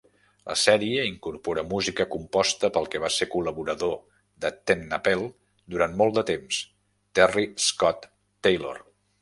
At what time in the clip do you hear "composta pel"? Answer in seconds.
2.13-2.89